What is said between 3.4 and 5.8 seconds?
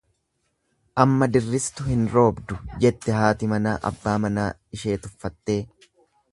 manaa abbaa manaa ishee tuffattee.